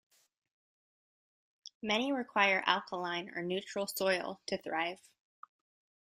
[1.83, 4.97] Many require alkaline or neutral soil to thrive.